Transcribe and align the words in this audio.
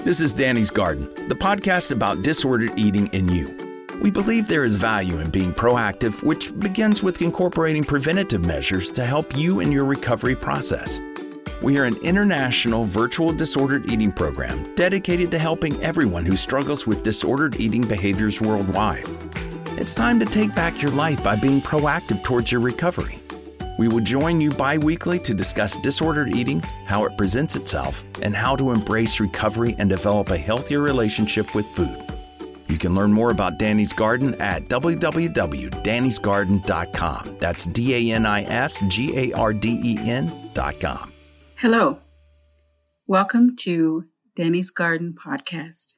This 0.00 0.20
is 0.20 0.32
Dani's 0.32 0.70
Garden, 0.70 1.04
the 1.28 1.34
podcast 1.36 1.92
about 1.92 2.22
disordered 2.22 2.76
eating 2.76 3.06
in 3.08 3.28
you. 3.28 3.56
We 4.02 4.10
believe 4.10 4.48
there 4.48 4.64
is 4.64 4.76
value 4.76 5.20
in 5.20 5.30
being 5.30 5.52
proactive, 5.52 6.24
which 6.24 6.58
begins 6.58 7.04
with 7.04 7.22
incorporating 7.22 7.84
preventative 7.84 8.44
measures 8.44 8.90
to 8.92 9.04
help 9.04 9.36
you 9.36 9.60
in 9.60 9.70
your 9.70 9.84
recovery 9.84 10.34
process. 10.34 11.00
We 11.62 11.78
are 11.78 11.84
an 11.84 11.98
international 11.98 12.82
virtual 12.82 13.32
disordered 13.32 13.88
eating 13.92 14.10
program 14.10 14.74
dedicated 14.74 15.30
to 15.30 15.38
helping 15.38 15.80
everyone 15.84 16.26
who 16.26 16.36
struggles 16.36 16.84
with 16.84 17.04
disordered 17.04 17.60
eating 17.60 17.82
behaviors 17.82 18.40
worldwide. 18.40 19.06
It's 19.78 19.94
time 19.94 20.18
to 20.18 20.26
take 20.26 20.52
back 20.52 20.82
your 20.82 20.90
life 20.90 21.22
by 21.22 21.36
being 21.36 21.62
proactive 21.62 22.24
towards 22.24 22.50
your 22.50 22.60
recovery. 22.60 23.21
We 23.78 23.88
will 23.88 24.00
join 24.00 24.38
you 24.40 24.50
bi 24.50 24.76
weekly 24.78 25.18
to 25.20 25.32
discuss 25.34 25.76
disordered 25.78 26.36
eating, 26.36 26.60
how 26.86 27.04
it 27.04 27.16
presents 27.16 27.56
itself, 27.56 28.04
and 28.20 28.36
how 28.36 28.54
to 28.56 28.70
embrace 28.70 29.18
recovery 29.18 29.74
and 29.78 29.88
develop 29.88 30.28
a 30.30 30.36
healthier 30.36 30.80
relationship 30.80 31.54
with 31.54 31.64
food. 31.74 32.04
You 32.68 32.76
can 32.78 32.94
learn 32.94 33.12
more 33.12 33.30
about 33.30 33.58
Dani's 33.58 33.92
Garden 33.92 34.34
at 34.40 34.68
www.danisgarden.com. 34.68 37.36
That's 37.38 37.66
D 37.66 37.94
A 37.94 38.10
N 38.14 38.24
I 38.26 38.42
S 38.42 38.82
G 38.88 39.16
A 39.16 39.32
R 39.32 39.52
D 39.52 39.80
E 39.82 39.98
N.com. 39.98 41.12
Hello. 41.56 41.98
Welcome 43.06 43.56
to 43.56 44.06
Dani's 44.34 44.70
Garden 44.70 45.14
podcast. 45.14 45.92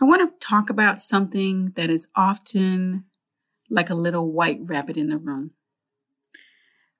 I 0.00 0.04
want 0.04 0.22
to 0.22 0.30
talk 0.46 0.70
about 0.70 1.02
something 1.02 1.72
that 1.76 1.90
is 1.90 2.08
often 2.14 3.04
like 3.70 3.90
a 3.90 3.94
little 3.94 4.30
white 4.30 4.60
rabbit 4.62 4.96
in 4.96 5.08
the 5.08 5.18
room. 5.18 5.52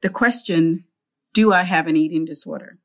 The 0.04 0.10
question, 0.10 0.84
do 1.32 1.54
I 1.54 1.62
have 1.62 1.86
an 1.86 1.96
eating 1.96 2.26
disorder? 2.26 2.78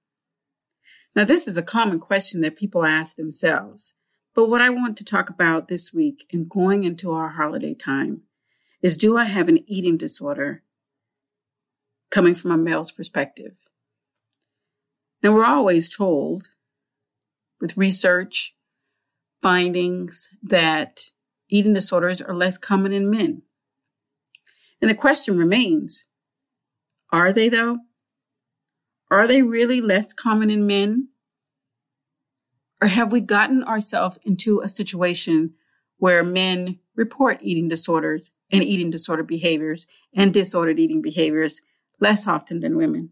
Now, 1.13 1.25
this 1.25 1.49
is 1.49 1.57
a 1.57 1.61
common 1.61 1.99
question 1.99 2.39
that 2.39 2.55
people 2.55 2.85
ask 2.85 3.17
themselves. 3.17 3.95
But 4.33 4.47
what 4.47 4.61
I 4.61 4.69
want 4.69 4.95
to 4.95 5.03
talk 5.03 5.29
about 5.29 5.67
this 5.67 5.93
week 5.93 6.25
and 6.31 6.49
going 6.49 6.85
into 6.85 7.11
our 7.11 7.31
holiday 7.31 7.73
time 7.73 8.21
is 8.81 8.95
do 8.95 9.17
I 9.17 9.25
have 9.25 9.49
an 9.49 9.69
eating 9.69 9.97
disorder 9.97 10.63
coming 12.09 12.35
from 12.35 12.51
a 12.51 12.57
male's 12.57 12.93
perspective? 12.93 13.51
Now, 15.21 15.33
we're 15.33 15.43
always 15.43 15.93
told 15.93 16.47
with 17.59 17.75
research 17.75 18.55
findings 19.41 20.29
that 20.41 21.11
eating 21.49 21.73
disorders 21.73 22.21
are 22.21 22.33
less 22.33 22.57
common 22.57 22.93
in 22.93 23.11
men. 23.11 23.41
And 24.81 24.89
the 24.89 24.95
question 24.95 25.37
remains 25.37 26.05
are 27.11 27.31
they 27.31 27.49
though? 27.49 27.79
Are 29.11 29.27
they 29.27 29.41
really 29.41 29.81
less 29.81 30.13
common 30.13 30.49
in 30.49 30.67
men? 30.67 31.09
Or 32.81 32.87
have 32.87 33.11
we 33.11 33.21
gotten 33.21 33.63
ourselves 33.63 34.19
into 34.23 34.61
a 34.61 34.69
situation 34.69 35.55
where 35.97 36.23
men 36.23 36.79
report 36.95 37.39
eating 37.41 37.67
disorders 37.67 38.31
and 38.51 38.63
eating 38.63 38.89
disorder 38.89 39.23
behaviors 39.23 39.85
and 40.13 40.33
disordered 40.33 40.79
eating 40.79 41.01
behaviors 41.01 41.61
less 41.99 42.27
often 42.27 42.59
than 42.59 42.77
women? 42.77 43.09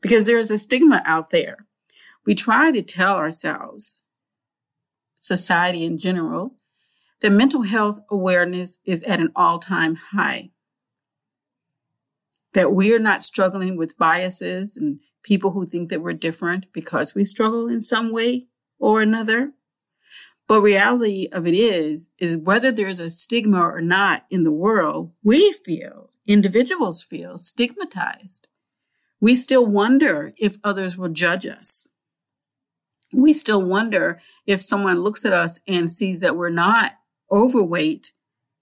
Because 0.00 0.24
there's 0.24 0.50
a 0.50 0.58
stigma 0.58 1.02
out 1.04 1.30
there. 1.30 1.66
We 2.24 2.34
try 2.34 2.70
to 2.70 2.82
tell 2.82 3.16
ourselves, 3.16 4.00
society 5.20 5.84
in 5.84 5.98
general, 5.98 6.54
that 7.20 7.30
mental 7.30 7.62
health 7.62 8.00
awareness 8.10 8.78
is 8.84 9.02
at 9.04 9.20
an 9.20 9.32
all 9.34 9.58
time 9.58 9.96
high. 9.96 10.50
That 12.54 12.72
we 12.72 12.94
are 12.94 12.98
not 12.98 13.22
struggling 13.22 13.76
with 13.76 13.98
biases 13.98 14.76
and 14.76 15.00
people 15.22 15.52
who 15.52 15.66
think 15.66 15.88
that 15.88 16.02
we're 16.02 16.12
different 16.12 16.66
because 16.72 17.14
we 17.14 17.24
struggle 17.24 17.68
in 17.68 17.80
some 17.80 18.12
way 18.12 18.46
or 18.78 19.00
another. 19.00 19.52
But 20.48 20.60
reality 20.60 21.28
of 21.32 21.46
it 21.46 21.54
is, 21.54 22.10
is 22.18 22.36
whether 22.36 22.70
there's 22.70 22.98
a 22.98 23.10
stigma 23.10 23.60
or 23.60 23.80
not 23.80 24.26
in 24.28 24.44
the 24.44 24.52
world, 24.52 25.12
we 25.22 25.52
feel, 25.52 26.10
individuals 26.26 27.02
feel 27.02 27.38
stigmatized. 27.38 28.48
We 29.20 29.34
still 29.36 29.64
wonder 29.64 30.34
if 30.36 30.58
others 30.64 30.98
will 30.98 31.08
judge 31.08 31.46
us. 31.46 31.88
We 33.12 33.32
still 33.32 33.62
wonder 33.62 34.20
if 34.46 34.60
someone 34.60 35.00
looks 35.00 35.24
at 35.24 35.32
us 35.32 35.60
and 35.68 35.90
sees 35.90 36.20
that 36.20 36.36
we're 36.36 36.50
not 36.50 36.92
overweight, 37.30 38.12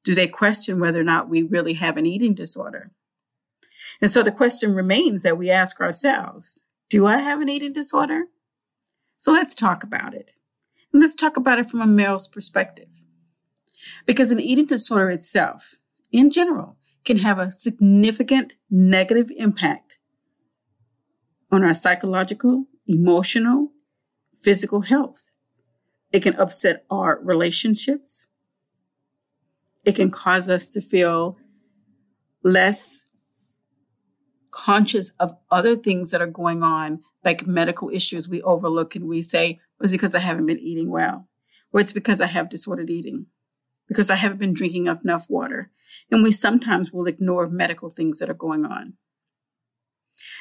do 0.04 0.14
they 0.14 0.28
question 0.28 0.80
whether 0.80 1.00
or 1.00 1.04
not 1.04 1.28
we 1.28 1.42
really 1.42 1.74
have 1.74 1.96
an 1.96 2.06
eating 2.06 2.34
disorder? 2.34 2.90
And 4.00 4.10
so 4.10 4.22
the 4.22 4.32
question 4.32 4.74
remains 4.74 5.22
that 5.22 5.38
we 5.38 5.50
ask 5.50 5.80
ourselves 5.80 6.64
Do 6.88 7.06
I 7.06 7.18
have 7.18 7.40
an 7.40 7.48
eating 7.48 7.72
disorder? 7.72 8.24
So 9.18 9.32
let's 9.32 9.54
talk 9.54 9.82
about 9.82 10.14
it. 10.14 10.32
And 10.92 11.02
let's 11.02 11.14
talk 11.14 11.36
about 11.36 11.58
it 11.58 11.66
from 11.66 11.80
a 11.80 11.86
male's 11.86 12.28
perspective. 12.28 12.88
Because 14.06 14.30
an 14.30 14.40
eating 14.40 14.66
disorder 14.66 15.10
itself, 15.10 15.76
in 16.10 16.30
general, 16.30 16.76
can 17.04 17.18
have 17.18 17.38
a 17.38 17.50
significant 17.50 18.54
negative 18.70 19.30
impact 19.36 19.98
on 21.50 21.64
our 21.64 21.74
psychological, 21.74 22.66
emotional, 22.86 23.72
physical 24.34 24.82
health. 24.82 25.30
It 26.12 26.22
can 26.22 26.34
upset 26.36 26.84
our 26.90 27.20
relationships. 27.22 28.26
It 29.84 29.94
can 29.94 30.10
cause 30.10 30.48
us 30.48 30.70
to 30.70 30.80
feel 30.80 31.36
less 32.42 33.06
conscious 34.64 35.12
of 35.18 35.32
other 35.50 35.74
things 35.74 36.10
that 36.10 36.20
are 36.20 36.26
going 36.26 36.62
on, 36.62 37.00
like 37.24 37.46
medical 37.46 37.88
issues 37.88 38.28
we 38.28 38.42
overlook 38.42 38.94
and 38.94 39.08
we 39.08 39.22
say, 39.22 39.58
it's 39.80 39.92
because 39.92 40.14
I 40.14 40.18
haven't 40.18 40.44
been 40.44 40.58
eating 40.58 40.90
well, 40.90 41.28
or 41.72 41.80
it's 41.80 41.94
because 41.94 42.20
I 42.20 42.26
have 42.26 42.50
disordered 42.50 42.90
eating, 42.90 43.26
because 43.88 44.10
I 44.10 44.16
haven't 44.16 44.36
been 44.38 44.52
drinking 44.52 44.86
enough 44.86 45.30
water. 45.30 45.70
And 46.10 46.22
we 46.22 46.30
sometimes 46.30 46.92
will 46.92 47.06
ignore 47.06 47.48
medical 47.48 47.88
things 47.88 48.18
that 48.18 48.28
are 48.28 48.34
going 48.34 48.66
on. 48.66 48.94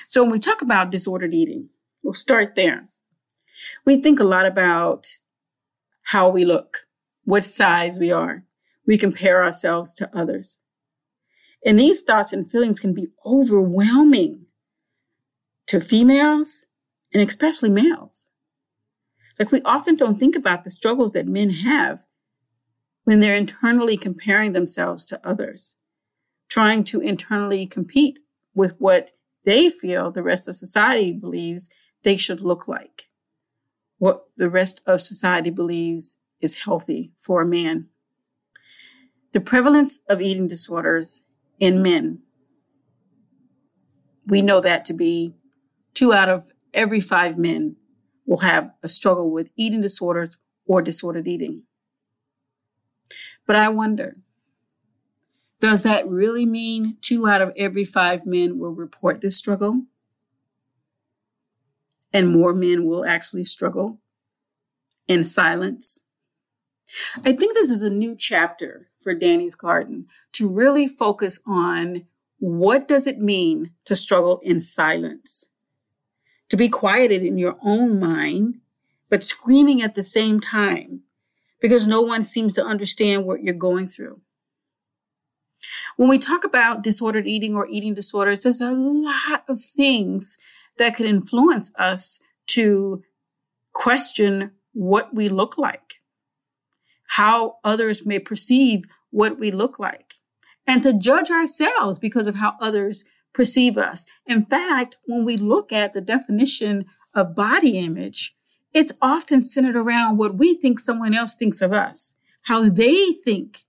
So 0.09 0.22
when 0.22 0.31
we 0.31 0.40
talk 0.40 0.62
about 0.62 0.91
disordered 0.91 1.34
eating, 1.34 1.69
we'll 2.03 2.13
start 2.13 2.56
there. 2.56 2.90
We 3.86 4.01
think 4.01 4.19
a 4.19 4.25
lot 4.25 4.46
about 4.46 5.07
how 6.03 6.28
we 6.28 6.44
look, 6.44 6.88
what 7.24 7.46
size 7.46 7.97
we 7.97 8.12
are. 8.12 8.44
We 8.86 8.97
compare 8.97 9.41
ourselves 9.44 9.94
to 9.94 10.09
others. 10.13 10.59
And 11.66 11.78
these 11.78 12.03
thoughts 12.03 12.31
and 12.31 12.50
feelings 12.50 12.80
can 12.80 12.94
be 12.94 13.08
overwhelming 13.25 14.46
to 15.68 15.81
females 15.81 16.68
and 17.14 17.22
especially 17.22 17.70
males. 17.70 18.30
Like 19.38 19.52
we 19.52 19.62
often 19.64 19.96
don't 19.96 20.19
think 20.19 20.36
about 20.36 20.64
the 20.64 20.69
struggles 20.69 21.12
that 21.14 21.28
men 21.28 21.50
have 21.50 22.06
when 23.03 23.19
they're 23.19 23.36
internally 23.36 23.98
comparing 23.98 24.53
themselves 24.53 25.06
to 25.06 25.28
others, 25.28 25.78
trying 26.50 26.84
to 26.86 27.00
internally 27.00 27.66
compete 27.66 28.19
with 28.53 28.75
what 28.80 29.12
they 29.46 29.69
feel 29.69 30.12
the 30.12 30.24
rest 30.24 30.48
of 30.48 30.56
society 30.56 31.12
believes 31.12 31.69
they 32.03 32.18
should 32.18 32.42
look 32.42 32.68
like, 32.68 33.09
what 33.98 34.25
the 34.38 34.50
rest 34.50 34.81
of 34.86 35.02
society 35.02 35.50
believes 35.50 36.18
is 36.42 36.64
healthy 36.64 37.12
for 37.19 37.42
a 37.42 37.48
man. 37.48 37.88
The 39.31 39.42
prevalence 39.42 40.03
of 40.09 40.22
eating 40.22 40.48
disorders 40.48 41.24
in 41.59 41.81
men. 41.81 42.20
We 44.25 44.42
know 44.42 44.62
that 44.62 44.86
to 44.86 44.94
be 44.94 45.34
two 45.94 46.14
out 46.14 46.30
of 46.30 46.52
every 46.74 47.00
five 47.00 47.38
men 47.38 47.75
will 48.25 48.40
have 48.40 48.72
a 48.84 48.90
struggle 48.90 49.31
with 49.31 49.50
eating 49.56 49.81
disorders 49.81 50.38
or 50.66 50.81
disordered 50.81 51.28
eating. 51.28 51.64
But 53.48 53.56
I 53.56 53.69
wonder, 53.69 54.18
does 55.59 55.84
that 55.84 56.08
really 56.08 56.46
mean 56.46 56.98
two 57.02 57.28
out 57.28 57.42
of 57.42 57.52
every 57.58 57.84
five 57.84 58.25
men 58.25 58.59
will 58.59 58.72
report 58.72 59.22
this 59.22 59.36
struggle? 59.36 59.84
And 62.14 62.31
more 62.31 62.53
men 62.53 62.86
will 62.86 63.06
actually 63.06 63.44
struggle 63.44 64.00
in 65.07 65.24
silence? 65.24 66.01
I 67.25 67.33
think 67.33 67.54
this 67.54 67.72
is 67.72 67.83
a 67.83 67.89
new 67.89 68.16
chapter 68.16 68.88
for 69.00 69.13
Dani's 69.13 69.56
Garden 69.56 70.07
to 70.34 70.48
really 70.48 70.88
focus 70.88 71.42
on 71.48 72.06
what 72.40 72.88
does 72.88 73.07
it 73.07 73.19
mean 73.19 73.72
to 73.86 73.96
struggle 73.96 74.40
in 74.44 74.60
silence? 74.60 75.50
To 76.50 76.57
be 76.57 76.69
quieted 76.69 77.22
in 77.22 77.38
your 77.38 77.57
own 77.63 78.00
mind, 78.00 78.60
but 79.10 79.24
screaming 79.24 79.81
at 79.81 79.96
the 79.96 80.04
same 80.04 80.40
time 80.40 81.01
because 81.62 81.86
no 81.86 82.01
one 82.01 82.24
seems 82.24 82.54
to 82.56 82.63
understand 82.63 83.25
what 83.25 83.44
you're 83.44 83.54
going 83.54 83.90
through. 83.90 84.22
When 85.98 86.07
we 86.07 86.18
talk 86.18 86.45
about 86.45 86.84
disordered 86.84 87.28
eating 87.28 87.56
or 87.56 87.68
eating 87.68 87.94
disorders, 87.94 88.40
there's 88.40 88.62
a 88.62 88.72
lot 88.72 89.44
of 89.50 89.62
things 89.62 90.38
that 90.78 90.95
could 90.95 91.06
influence 91.06 91.74
us 91.78 92.22
to 92.48 93.04
question 93.74 94.52
what 94.74 95.13
we 95.13 95.28
look 95.28 95.57
like 95.57 95.99
how 97.13 97.57
others 97.63 98.06
may 98.06 98.19
perceive 98.19 98.85
what 99.09 99.39
we 99.39 99.51
look 99.51 99.79
like 99.79 100.15
and 100.67 100.83
to 100.83 100.94
judge 100.94 101.31
ourselves 101.31 101.97
because 101.97 102.27
of 102.27 102.35
how 102.35 102.56
others 102.61 103.03
perceive 103.33 103.77
us. 103.77 104.06
In 104.27 104.45
fact, 104.45 104.97
when 105.06 105.25
we 105.25 105.35
look 105.35 105.71
at 105.71 105.94
the 105.94 106.01
definition 106.01 106.85
of 107.15 107.35
body 107.35 107.79
image, 107.79 108.35
it's 108.73 108.94
often 109.01 109.41
centered 109.41 109.75
around 109.75 110.17
what 110.17 110.35
we 110.35 110.53
think 110.53 110.79
someone 110.79 111.15
else 111.15 111.33
thinks 111.33 111.61
of 111.61 111.73
us, 111.73 112.15
how 112.44 112.69
they 112.69 113.13
think 113.13 113.65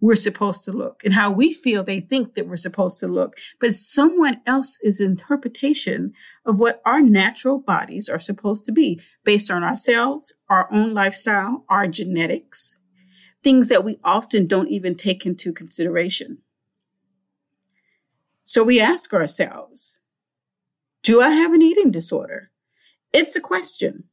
we're 0.00 0.16
supposed 0.16 0.64
to 0.64 0.72
look 0.72 1.02
and 1.04 1.14
how 1.14 1.30
we 1.30 1.52
feel 1.52 1.82
they 1.82 2.00
think 2.00 2.34
that 2.34 2.48
we're 2.48 2.56
supposed 2.56 2.98
to 2.98 3.06
look, 3.06 3.36
but 3.60 3.74
someone 3.74 4.40
else's 4.46 5.00
interpretation 5.00 6.12
of 6.46 6.58
what 6.58 6.80
our 6.86 7.00
natural 7.00 7.58
bodies 7.58 8.08
are 8.08 8.18
supposed 8.18 8.64
to 8.64 8.72
be 8.72 9.00
based 9.24 9.50
on 9.50 9.62
ourselves, 9.62 10.32
our 10.48 10.72
own 10.72 10.94
lifestyle, 10.94 11.64
our 11.68 11.86
genetics, 11.86 12.78
things 13.42 13.68
that 13.68 13.84
we 13.84 13.98
often 14.02 14.46
don't 14.46 14.68
even 14.68 14.94
take 14.94 15.26
into 15.26 15.52
consideration. 15.52 16.38
So 18.42 18.64
we 18.64 18.80
ask 18.80 19.12
ourselves, 19.12 19.98
do 21.02 21.20
I 21.20 21.30
have 21.30 21.52
an 21.52 21.62
eating 21.62 21.90
disorder? 21.90 22.50
It's 23.12 23.36
a 23.36 23.40
question. 23.40 24.04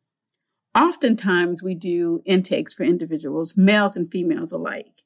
Oftentimes 0.75 1.63
we 1.63 1.75
do 1.75 2.21
intakes 2.25 2.73
for 2.73 2.83
individuals, 2.83 3.55
males 3.57 3.95
and 3.95 4.11
females 4.11 4.51
alike. 4.51 5.03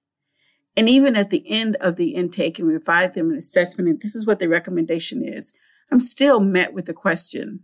And 0.75 0.87
even 0.87 1.15
at 1.15 1.29
the 1.29 1.43
end 1.49 1.75
of 1.81 1.97
the 1.97 2.15
intake 2.15 2.57
and 2.57 2.67
we 2.67 2.73
provide 2.75 3.13
them 3.13 3.31
an 3.31 3.37
assessment, 3.37 3.89
and 3.89 4.01
this 4.01 4.15
is 4.15 4.25
what 4.25 4.39
the 4.39 4.47
recommendation 4.47 5.27
is, 5.27 5.53
I'm 5.91 5.99
still 5.99 6.39
met 6.39 6.73
with 6.73 6.85
the 6.85 6.93
question, 6.93 7.61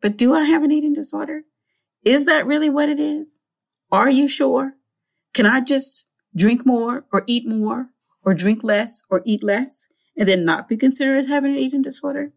but 0.00 0.16
do 0.16 0.34
I 0.34 0.44
have 0.44 0.62
an 0.62 0.72
eating 0.72 0.94
disorder? 0.94 1.42
Is 2.04 2.24
that 2.24 2.46
really 2.46 2.70
what 2.70 2.88
it 2.88 2.98
is? 2.98 3.38
Are 3.90 4.08
you 4.08 4.26
sure? 4.28 4.74
Can 5.34 5.44
I 5.44 5.60
just 5.60 6.06
drink 6.34 6.64
more 6.64 7.04
or 7.12 7.24
eat 7.26 7.46
more 7.46 7.88
or 8.24 8.32
drink 8.34 8.64
less 8.64 9.02
or 9.10 9.22
eat 9.26 9.42
less 9.42 9.88
and 10.16 10.28
then 10.28 10.44
not 10.44 10.68
be 10.68 10.76
considered 10.76 11.18
as 11.18 11.26
having 11.26 11.52
an 11.52 11.58
eating 11.58 11.82
disorder? 11.82 12.32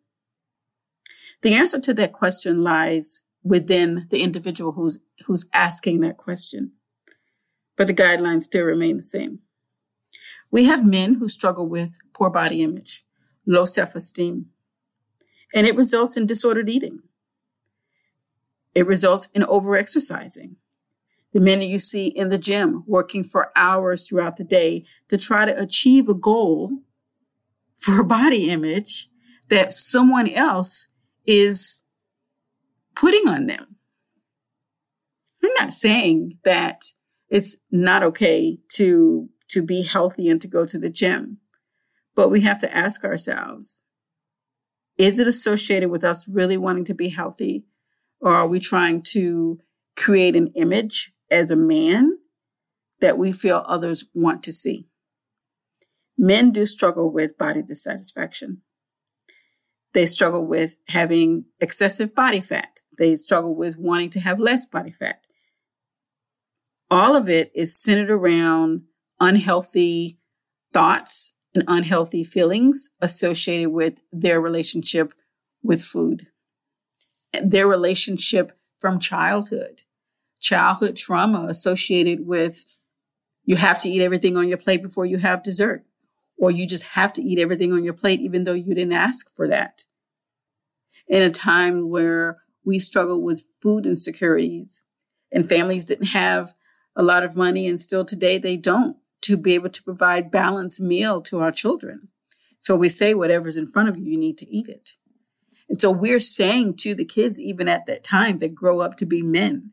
The 1.41 1.53
answer 1.53 1.79
to 1.79 1.93
that 1.95 2.11
question 2.11 2.63
lies 2.63 3.21
within 3.43 4.07
the 4.09 4.21
individual 4.21 4.73
who's 4.73 4.99
who's 5.25 5.45
asking 5.53 6.01
that 6.01 6.17
question. 6.17 6.73
But 7.77 7.87
the 7.87 7.93
guidelines 7.93 8.43
still 8.43 8.65
remain 8.65 8.97
the 8.97 9.03
same. 9.03 9.39
We 10.51 10.65
have 10.65 10.85
men 10.85 11.15
who 11.15 11.29
struggle 11.29 11.67
with 11.67 11.97
poor 12.13 12.29
body 12.29 12.61
image, 12.61 13.05
low 13.45 13.65
self 13.65 13.95
esteem, 13.95 14.47
and 15.55 15.65
it 15.65 15.75
results 15.75 16.17
in 16.17 16.25
disordered 16.25 16.69
eating. 16.69 16.99
It 18.75 18.85
results 18.85 19.27
in 19.33 19.43
overexercising. 19.43 20.55
The 21.33 21.39
men 21.39 21.61
you 21.61 21.79
see 21.79 22.07
in 22.07 22.29
the 22.29 22.37
gym 22.37 22.83
working 22.85 23.23
for 23.23 23.51
hours 23.55 24.07
throughout 24.07 24.35
the 24.35 24.43
day 24.43 24.85
to 25.07 25.17
try 25.17 25.45
to 25.45 25.57
achieve 25.57 26.09
a 26.09 26.13
goal 26.13 26.71
for 27.77 28.01
a 28.01 28.05
body 28.05 28.49
image 28.49 29.09
that 29.49 29.73
someone 29.73 30.29
else 30.29 30.87
is 31.25 31.81
putting 32.95 33.27
on 33.27 33.47
them. 33.47 33.75
I'm 35.43 35.49
not 35.57 35.73
saying 35.73 36.37
that 36.43 36.83
it's 37.29 37.57
not 37.71 38.03
okay 38.03 38.59
to 38.73 39.29
to 39.51 39.61
be 39.61 39.83
healthy 39.83 40.29
and 40.29 40.41
to 40.41 40.47
go 40.47 40.65
to 40.65 40.77
the 40.77 40.89
gym. 40.89 41.37
But 42.15 42.29
we 42.29 42.41
have 42.41 42.59
to 42.59 42.75
ask 42.75 43.03
ourselves 43.03 43.81
is 44.97 45.19
it 45.19 45.27
associated 45.27 45.89
with 45.89 46.03
us 46.03 46.27
really 46.27 46.57
wanting 46.57 46.85
to 46.85 46.93
be 46.93 47.09
healthy? 47.09 47.65
Or 48.19 48.35
are 48.35 48.47
we 48.47 48.59
trying 48.59 49.01
to 49.13 49.59
create 49.95 50.35
an 50.35 50.51
image 50.55 51.13
as 51.31 51.49
a 51.49 51.55
man 51.55 52.19
that 52.99 53.17
we 53.17 53.31
feel 53.31 53.63
others 53.67 54.05
want 54.13 54.43
to 54.43 54.51
see? 54.51 54.87
Men 56.17 56.51
do 56.51 56.67
struggle 56.67 57.09
with 57.09 57.37
body 57.37 57.63
dissatisfaction. 57.63 58.61
They 59.93 60.05
struggle 60.05 60.45
with 60.45 60.77
having 60.89 61.45
excessive 61.59 62.13
body 62.13 62.41
fat. 62.41 62.81
They 62.97 63.15
struggle 63.15 63.55
with 63.55 63.77
wanting 63.77 64.11
to 64.11 64.19
have 64.19 64.39
less 64.39 64.65
body 64.65 64.91
fat. 64.91 65.21
All 66.91 67.15
of 67.15 67.27
it 67.27 67.51
is 67.55 67.81
centered 67.81 68.11
around 68.11 68.83
unhealthy 69.21 70.17
thoughts 70.73 71.33
and 71.53 71.63
unhealthy 71.67 72.23
feelings 72.23 72.91
associated 72.99 73.69
with 73.69 73.99
their 74.11 74.41
relationship 74.41 75.13
with 75.63 75.81
food, 75.81 76.27
their 77.41 77.67
relationship 77.67 78.51
from 78.79 78.99
childhood, 78.99 79.83
childhood 80.39 80.97
trauma 80.97 81.45
associated 81.47 82.25
with 82.25 82.65
you 83.45 83.55
have 83.55 83.79
to 83.81 83.89
eat 83.89 84.01
everything 84.01 84.35
on 84.35 84.49
your 84.49 84.57
plate 84.57 84.81
before 84.81 85.05
you 85.05 85.17
have 85.17 85.43
dessert, 85.43 85.83
or 86.37 86.49
you 86.49 86.65
just 86.65 86.85
have 86.87 87.13
to 87.13 87.21
eat 87.21 87.37
everything 87.37 87.71
on 87.71 87.83
your 87.83 87.93
plate 87.93 88.19
even 88.19 88.43
though 88.43 88.53
you 88.53 88.73
didn't 88.73 88.93
ask 88.93 89.35
for 89.35 89.47
that. 89.47 89.85
In 91.07 91.21
a 91.21 91.29
time 91.29 91.89
where 91.89 92.39
we 92.63 92.79
struggle 92.79 93.21
with 93.21 93.45
food 93.61 93.85
insecurities 93.85 94.81
and 95.31 95.47
families 95.47 95.85
didn't 95.85 96.07
have 96.07 96.53
a 96.95 97.03
lot 97.03 97.23
of 97.23 97.35
money 97.35 97.67
and 97.67 97.79
still 97.79 98.05
today 98.05 98.37
they 98.37 98.57
don't 98.57 98.97
to 99.21 99.37
be 99.37 99.53
able 99.53 99.69
to 99.69 99.83
provide 99.83 100.31
balanced 100.31 100.81
meal 100.81 101.21
to 101.21 101.39
our 101.39 101.51
children. 101.51 102.09
So 102.57 102.75
we 102.75 102.89
say 102.89 103.13
whatever's 103.13 103.57
in 103.57 103.65
front 103.65 103.89
of 103.89 103.97
you, 103.97 104.11
you 104.11 104.17
need 104.17 104.37
to 104.39 104.49
eat 104.49 104.67
it. 104.67 104.95
And 105.69 105.79
so 105.79 105.89
we're 105.89 106.19
saying 106.19 106.75
to 106.77 106.93
the 106.93 107.05
kids, 107.05 107.39
even 107.39 107.67
at 107.67 107.85
that 107.85 108.03
time, 108.03 108.39
that 108.39 108.53
grow 108.53 108.81
up 108.81 108.97
to 108.97 109.05
be 109.05 109.21
men, 109.21 109.71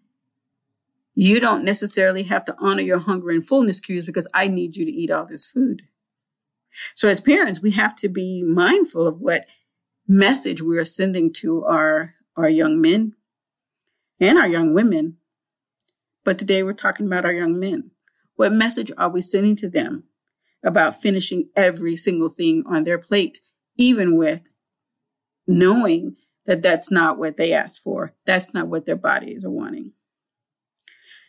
you 1.15 1.41
don't 1.41 1.65
necessarily 1.65 2.23
have 2.25 2.45
to 2.45 2.55
honor 2.61 2.83
your 2.83 3.01
hunger 3.01 3.31
and 3.31 3.45
fullness 3.45 3.81
cues 3.81 4.05
because 4.05 4.29
I 4.33 4.47
need 4.47 4.77
you 4.77 4.85
to 4.85 4.93
eat 4.93 5.11
all 5.11 5.27
this 5.27 5.45
food. 5.45 5.83
So 6.95 7.09
as 7.09 7.21
parents, 7.21 7.61
we 7.61 7.73
have 7.73 7.97
to 7.97 8.09
be 8.09 8.45
mindful 8.45 9.09
of 9.09 9.21
what 9.21 9.47
message 10.07 10.63
we 10.63 10.79
are 10.79 10.85
sending 10.85 11.33
to 11.33 11.65
our, 11.65 12.15
our 12.37 12.49
young 12.49 12.81
men 12.81 13.15
and 14.21 14.39
our 14.39 14.47
young 14.47 14.73
women. 14.73 15.17
But 16.25 16.39
today 16.39 16.63
we're 16.63 16.73
talking 16.75 17.07
about 17.07 17.25
our 17.25 17.33
young 17.33 17.59
men. 17.59 17.91
What 18.39 18.53
message 18.53 18.93
are 18.97 19.11
we 19.11 19.21
sending 19.21 19.57
to 19.57 19.69
them 19.69 20.05
about 20.65 20.95
finishing 20.95 21.49
every 21.57 21.97
single 21.97 22.29
thing 22.29 22.63
on 22.69 22.85
their 22.85 22.97
plate, 22.97 23.41
even 23.77 24.17
with 24.17 24.49
knowing 25.49 26.15
that 26.47 26.63
that's 26.63 26.89
not 26.89 27.19
what 27.19 27.37
they 27.37 27.53
asked 27.53 27.83
for? 27.83 28.15
That's 28.27 28.55
not 28.55 28.69
what 28.69 28.87
their 28.87 28.95
bodies 28.95 29.45
are 29.45 29.51
wanting. 29.51 29.91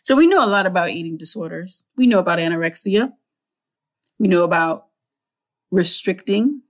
So 0.04 0.14
we 0.14 0.28
know 0.28 0.44
a 0.44 0.46
lot 0.46 0.66
about 0.66 0.90
eating 0.90 1.16
disorders. 1.16 1.82
We 1.96 2.06
know 2.06 2.20
about 2.20 2.38
anorexia. 2.38 3.12
We 4.20 4.28
know 4.28 4.44
about 4.44 4.86
restricting 5.72 6.62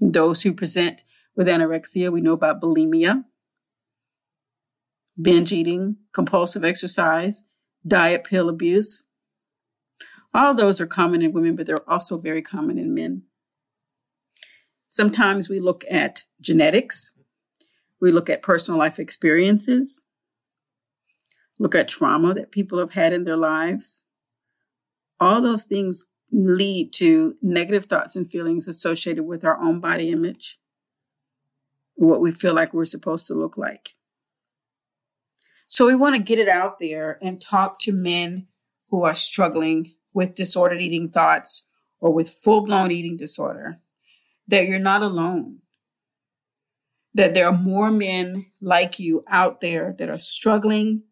those 0.00 0.42
who 0.42 0.54
present 0.54 1.04
with 1.36 1.46
anorexia. 1.46 2.10
We 2.10 2.20
know 2.20 2.32
about 2.32 2.60
bulimia, 2.60 3.26
binge 5.20 5.52
eating, 5.52 5.98
compulsive 6.12 6.64
exercise, 6.64 7.44
diet 7.86 8.24
pill 8.24 8.48
abuse. 8.48 9.04
All 10.34 10.54
those 10.54 10.80
are 10.80 10.86
common 10.86 11.22
in 11.22 11.32
women, 11.32 11.56
but 11.56 11.66
they're 11.66 11.88
also 11.88 12.16
very 12.16 12.42
common 12.42 12.78
in 12.78 12.94
men. 12.94 13.24
Sometimes 14.88 15.48
we 15.48 15.60
look 15.60 15.84
at 15.90 16.24
genetics, 16.40 17.12
we 18.00 18.10
look 18.10 18.28
at 18.28 18.42
personal 18.42 18.78
life 18.78 18.98
experiences, 18.98 20.04
look 21.58 21.74
at 21.74 21.88
trauma 21.88 22.34
that 22.34 22.50
people 22.50 22.78
have 22.78 22.92
had 22.92 23.12
in 23.12 23.24
their 23.24 23.36
lives. 23.36 24.04
All 25.20 25.40
those 25.40 25.64
things 25.64 26.06
lead 26.30 26.92
to 26.94 27.36
negative 27.42 27.86
thoughts 27.86 28.16
and 28.16 28.28
feelings 28.28 28.66
associated 28.66 29.24
with 29.24 29.44
our 29.44 29.60
own 29.60 29.80
body 29.80 30.10
image, 30.10 30.58
what 31.94 32.20
we 32.20 32.30
feel 32.30 32.54
like 32.54 32.72
we're 32.72 32.84
supposed 32.84 33.26
to 33.26 33.34
look 33.34 33.56
like. 33.56 33.90
So 35.66 35.86
we 35.86 35.94
want 35.94 36.16
to 36.16 36.22
get 36.22 36.38
it 36.38 36.48
out 36.48 36.78
there 36.78 37.18
and 37.22 37.40
talk 37.40 37.78
to 37.80 37.92
men 37.92 38.48
who 38.88 39.04
are 39.04 39.14
struggling 39.14 39.92
with 40.12 40.34
disordered 40.34 40.80
eating 40.80 41.08
thoughts 41.08 41.66
or 42.00 42.12
with 42.12 42.28
full 42.28 42.62
blown 42.62 42.90
eating 42.90 43.16
disorder, 43.16 43.80
that 44.48 44.66
you're 44.66 44.78
not 44.78 45.02
alone. 45.02 45.58
That 47.14 47.34
there 47.34 47.46
are 47.46 47.52
more 47.52 47.90
men 47.90 48.46
like 48.60 48.98
you 48.98 49.22
out 49.28 49.60
there 49.60 49.94
that 49.98 50.08
are 50.08 50.18
struggling 50.18 51.02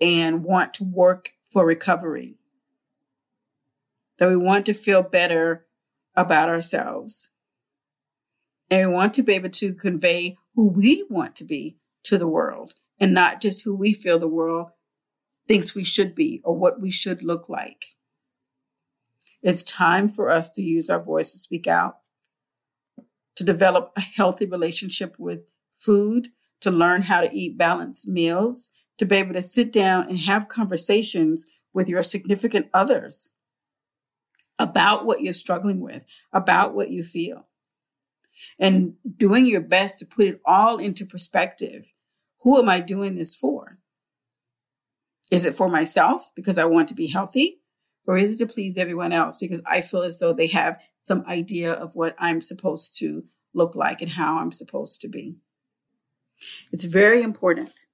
and 0.00 0.44
want 0.44 0.74
to 0.74 0.84
work 0.84 1.32
for 1.42 1.64
recovery. 1.64 2.36
That 4.18 4.28
we 4.28 4.36
want 4.36 4.66
to 4.66 4.74
feel 4.74 5.02
better 5.02 5.66
about 6.14 6.48
ourselves. 6.48 7.28
And 8.70 8.90
we 8.90 8.94
want 8.94 9.14
to 9.14 9.22
be 9.22 9.32
able 9.32 9.50
to 9.50 9.74
convey 9.74 10.36
who 10.54 10.66
we 10.66 11.04
want 11.08 11.34
to 11.36 11.44
be 11.44 11.78
to 12.04 12.18
the 12.18 12.28
world 12.28 12.74
and 12.98 13.14
not 13.14 13.40
just 13.40 13.64
who 13.64 13.74
we 13.74 13.92
feel 13.92 14.18
the 14.18 14.28
world 14.28 14.68
thinks 15.48 15.74
we 15.74 15.84
should 15.84 16.14
be 16.14 16.40
or 16.44 16.54
what 16.54 16.80
we 16.80 16.90
should 16.90 17.22
look 17.22 17.48
like. 17.48 17.96
It's 19.42 19.62
time 19.64 20.08
for 20.08 20.30
us 20.30 20.50
to 20.50 20.62
use 20.62 20.90
our 20.90 21.02
voice 21.02 21.32
to 21.32 21.38
speak 21.38 21.66
out, 21.66 21.98
to 23.36 23.44
develop 23.44 23.92
a 23.96 24.00
healthy 24.00 24.46
relationship 24.46 25.16
with 25.18 25.40
food, 25.72 26.28
to 26.60 26.70
learn 26.70 27.02
how 27.02 27.22
to 27.22 27.34
eat 27.34 27.56
balanced 27.56 28.06
meals, 28.06 28.70
to 28.98 29.06
be 29.06 29.16
able 29.16 29.32
to 29.32 29.42
sit 29.42 29.72
down 29.72 30.08
and 30.08 30.18
have 30.18 30.48
conversations 30.48 31.46
with 31.72 31.88
your 31.88 32.02
significant 32.02 32.66
others 32.74 33.30
about 34.58 35.06
what 35.06 35.22
you're 35.22 35.32
struggling 35.32 35.80
with, 35.80 36.04
about 36.34 36.74
what 36.74 36.90
you 36.90 37.02
feel, 37.02 37.48
and 38.58 38.94
doing 39.16 39.46
your 39.46 39.62
best 39.62 39.98
to 39.98 40.06
put 40.06 40.26
it 40.26 40.40
all 40.44 40.76
into 40.76 41.06
perspective. 41.06 41.90
Who 42.40 42.58
am 42.58 42.68
I 42.68 42.80
doing 42.80 43.16
this 43.16 43.34
for? 43.34 43.78
Is 45.30 45.46
it 45.46 45.54
for 45.54 45.70
myself 45.70 46.30
because 46.34 46.58
I 46.58 46.66
want 46.66 46.88
to 46.88 46.94
be 46.94 47.06
healthy? 47.06 47.60
Or 48.06 48.16
is 48.16 48.34
it 48.34 48.44
to 48.44 48.52
please 48.52 48.76
everyone 48.76 49.12
else 49.12 49.36
because 49.36 49.60
I 49.66 49.82
feel 49.82 50.02
as 50.02 50.18
though 50.18 50.32
they 50.32 50.48
have 50.48 50.80
some 51.00 51.24
idea 51.26 51.72
of 51.72 51.94
what 51.94 52.16
I'm 52.18 52.40
supposed 52.40 52.96
to 52.98 53.24
look 53.54 53.74
like 53.74 54.00
and 54.00 54.12
how 54.12 54.38
I'm 54.38 54.52
supposed 54.52 55.00
to 55.02 55.08
be? 55.08 55.36
It's 56.72 56.84
very 56.84 57.22
important 57.22 57.86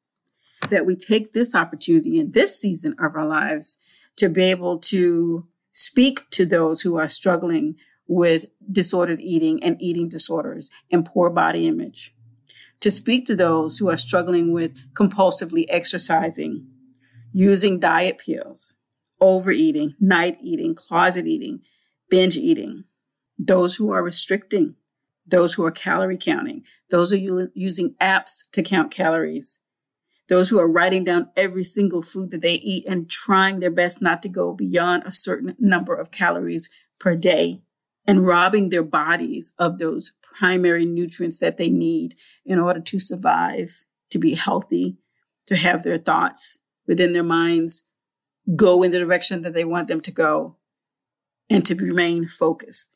that 0.71 0.87
we 0.87 0.97
take 0.97 1.33
this 1.33 1.55
opportunity 1.55 2.19
in 2.19 2.33
this 2.33 2.59
season 2.59 2.95
of 2.99 3.15
our 3.15 3.27
lives 3.27 3.79
to 4.17 4.29
be 4.29 4.45
able 4.45 4.79
to 4.79 5.47
speak 5.73 6.31
to 6.31 6.47
those 6.47 6.83
who 6.83 6.97
are 6.97 7.09
struggling 7.09 7.77
with 8.09 8.47
disordered 8.71 9.21
eating 9.21 9.63
and 9.63 9.77
eating 9.81 10.09
disorders 10.09 10.71
and 10.91 11.05
poor 11.05 11.29
body 11.29 11.67
image, 11.67 12.15
to 12.81 12.91
speak 12.91 13.27
to 13.27 13.35
those 13.35 13.79
who 13.79 13.89
are 13.89 13.97
struggling 13.97 14.53
with 14.53 14.75
compulsively 14.95 15.67
exercising, 15.69 16.67
using 17.33 17.81
diet 17.81 18.19
pills, 18.19 18.73
overeating, 19.21 19.95
night 20.01 20.39
eating, 20.43 20.75
closet 20.75 21.27
eating, 21.27 21.61
binge 22.11 22.37
eating, 22.37 22.85
those 23.39 23.77
who 23.77 23.91
are 23.91 24.03
restricting, 24.03 24.77
those 25.27 25.55
who 25.55 25.65
are 25.65 25.71
calorie 25.71 26.17
counting, 26.17 26.63
those 26.91 27.11
who 27.11 27.39
are 27.39 27.51
using 27.55 27.95
apps 28.01 28.45
to 28.53 28.63
count 28.63 28.91
calories, 28.91 29.61
those 30.29 30.49
who 30.49 30.59
are 30.59 30.71
writing 30.71 31.05
down 31.05 31.31
every 31.37 31.63
single 31.63 32.03
food 32.03 32.31
that 32.31 32.43
they 32.43 32.55
eat 32.55 32.85
and 32.87 33.09
trying 33.09 33.61
their 33.61 33.71
best 33.71 34.03
not 34.03 34.23
to 34.23 34.29
go 34.29 34.53
beyond 34.53 35.03
a 35.05 35.13
certain 35.13 35.55
number 35.59 35.95
of 35.95 36.11
calories 36.11 36.71
per 36.99 37.15
day 37.15 37.61
and 38.07 38.27
robbing 38.27 38.71
their 38.71 38.83
bodies 38.83 39.53
of 39.59 39.79
those 39.79 40.13
primary 40.23 40.85
nutrients 40.85 41.39
that 41.39 41.57
they 41.57 41.69
need 41.69 42.15
in 42.45 42.59
order 42.59 42.81
to 42.81 42.99
survive, 42.99 43.85
to 44.11 44.19
be 44.19 44.35
healthy, 44.35 44.99
to 45.47 45.57
have 45.57 45.83
their 45.83 45.99
thoughts 45.99 46.59
within 46.87 47.13
their 47.13 47.23
minds 47.23 47.89
go 48.55 48.83
in 48.83 48.91
the 48.93 48.99
direction 48.99 49.43
that 49.43 49.55
they 49.55 49.65
want 49.65 49.89
them 49.89 50.01
to 50.03 50.13
go, 50.13 50.57
and 51.49 51.65
to 51.65 51.75
remain 51.75 52.27
focused. 52.27 52.95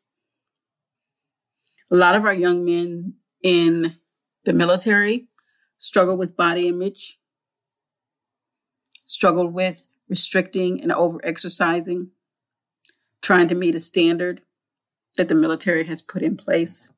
A 1.90 1.96
lot 1.96 2.14
of 2.14 2.24
our 2.24 2.34
young 2.34 2.64
men 2.64 3.14
in 3.42 3.96
the 4.44 4.52
military 4.52 5.26
struggle 5.78 6.16
with 6.16 6.36
body 6.36 6.68
image, 6.68 7.18
struggle 9.06 9.48
with 9.48 9.88
restricting 10.08 10.80
and 10.80 10.92
over 10.92 11.20
exercising, 11.24 12.10
trying 13.22 13.48
to 13.48 13.54
meet 13.54 13.74
a 13.74 13.80
standard 13.80 14.42
that 15.16 15.28
the 15.28 15.34
military 15.34 15.84
has 15.84 16.02
put 16.02 16.22
in 16.22 16.36
place 16.36 16.90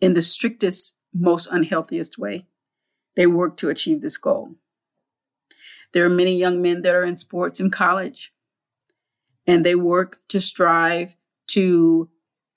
in 0.00 0.14
the 0.14 0.22
strictest, 0.22 0.98
most 1.12 1.48
unhealthiest 1.50 2.18
way. 2.18 2.46
They 3.16 3.26
work 3.26 3.56
to 3.58 3.68
achieve 3.68 4.00
this 4.00 4.16
goal. 4.16 4.54
There 5.92 6.04
are 6.04 6.10
many 6.10 6.36
young 6.36 6.60
men 6.60 6.82
that 6.82 6.94
are 6.94 7.04
in 7.04 7.16
sports 7.16 7.60
in 7.60 7.70
college, 7.70 8.32
and 9.46 9.64
they 9.64 9.74
work 9.74 10.18
to 10.28 10.40
strive 10.40 11.14
to 11.48 12.08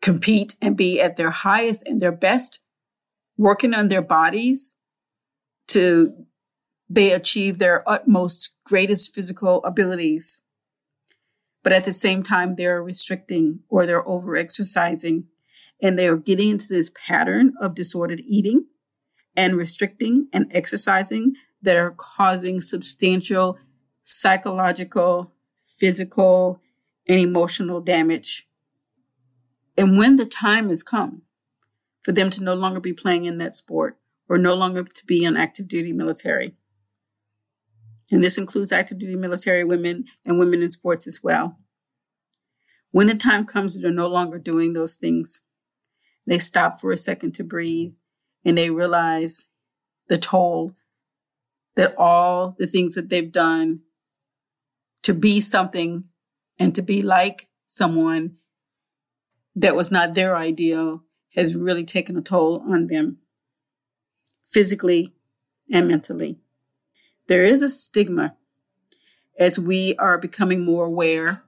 compete 0.02 0.56
and 0.62 0.76
be 0.76 1.00
at 1.00 1.16
their 1.16 1.32
highest 1.32 1.88
and 1.88 2.02
their 2.02 2.12
best, 2.12 2.60
working 3.38 3.74
on 3.74 3.88
their 3.88 4.02
bodies 4.02 4.76
to 5.68 6.26
they 6.90 7.14
achieve 7.14 7.58
their 7.58 7.90
utmost 7.90 8.54
greatest 8.66 9.16
physical 9.16 9.64
abilities. 9.64 10.42
But 11.64 11.72
at 11.72 11.86
the 11.86 11.94
same 11.94 12.22
time, 12.22 12.56
they're 12.56 12.84
restricting 12.84 13.60
or 13.70 13.86
they're 13.86 14.06
over 14.06 14.36
exercising 14.36 15.28
and 15.82 15.98
they 15.98 16.08
are 16.08 16.18
getting 16.18 16.50
into 16.50 16.68
this 16.68 16.92
pattern 16.94 17.54
of 17.62 17.76
disordered 17.76 18.22
eating 18.26 18.66
and 19.38 19.56
restricting 19.56 20.28
and 20.34 20.52
exercising 20.52 21.36
that 21.62 21.78
are 21.78 21.92
causing 21.92 22.62
substantial 22.62 23.58
psychological, 24.04 25.32
physical, 25.64 26.60
and 27.08 27.20
emotional 27.20 27.82
damage. 27.82 28.48
And 29.78 29.98
when 29.98 30.16
the 30.16 30.26
time 30.26 30.70
has 30.70 30.84
come 30.84 31.24
for 32.02 32.12
them 32.12 32.30
to 32.32 32.44
no 32.44 32.54
longer 32.54 32.80
be 32.80 32.94
playing 32.94 33.26
in 33.26 33.38
that 33.38 33.56
sport 33.56 33.98
or 34.28 34.38
no 34.38 34.54
longer 34.54 34.84
to 34.84 35.06
be 35.06 35.24
in 35.24 35.38
active 35.38 35.68
duty 35.68 35.94
military, 35.94 36.56
and 38.12 38.24
this 38.24 38.38
includes 38.38 38.72
active 38.72 39.00
duty 39.00 39.16
military 39.16 39.64
women 39.64 40.06
and 40.26 40.38
women 40.38 40.62
in 40.62 40.72
sports 40.72 41.08
as 41.08 41.22
well. 41.24 41.58
When 42.92 43.08
the 43.08 43.16
time 43.16 43.46
comes 43.46 43.74
that 43.74 43.82
they're 43.82 43.92
no 43.92 44.08
longer 44.08 44.38
doing 44.38 44.74
those 44.74 44.96
things, 44.96 45.44
they 46.28 46.38
stop 46.38 46.80
for 46.80 46.92
a 46.92 46.98
second 46.98 47.34
to 47.36 47.44
breathe 47.44 47.94
and 48.44 48.58
they 48.58 48.70
realize 48.70 49.48
the 50.10 50.18
toll 50.18 50.76
that 51.82 51.98
all 51.98 52.56
the 52.60 52.68
things 52.68 52.94
that 52.94 53.10
they've 53.10 53.32
done 53.32 53.80
to 55.02 55.16
be 55.16 55.42
something 55.42 56.04
and 56.60 56.76
to 56.76 56.82
be 56.84 57.02
like 57.02 57.48
someone 57.66 58.36
that 59.56 59.76
was 59.76 59.90
not 59.90 60.14
their 60.14 60.36
ideal 60.36 61.02
has 61.36 61.56
really 61.56 61.84
taken 61.84 62.16
a 62.16 62.22
toll 62.22 62.64
on 62.70 62.86
them 62.86 63.18
physically 64.46 65.12
and 65.74 65.88
mentally. 65.88 66.38
There 67.26 67.44
is 67.44 67.64
a 67.64 67.70
stigma 67.70 68.36
as 69.40 69.58
we 69.58 69.96
are 69.96 70.20
becoming 70.20 70.64
more 70.64 70.86
aware 70.86 71.44